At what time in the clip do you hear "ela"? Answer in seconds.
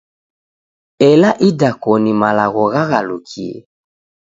1.09-1.29